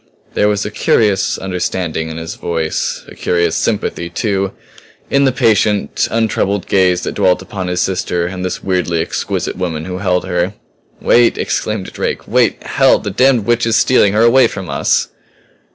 [0.33, 4.51] There was a curious understanding in his voice a curious sympathy, too,
[5.11, 9.85] in the patient, untroubled gaze that dwelt upon his sister and this weirdly exquisite woman
[9.85, 10.53] who held her.
[10.99, 12.27] "Wait!" exclaimed Drake.
[12.27, 12.97] "Wait hell!
[12.97, 15.09] The damned witch is stealing her away from us!"